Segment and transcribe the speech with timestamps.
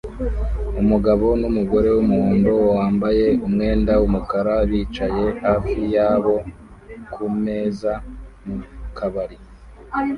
[0.81, 6.35] Umugabo numugore wumuhondo wambaye umwenda wumukara bicaye hafi yabo
[7.13, 7.91] kumeza
[8.45, 9.37] mukabari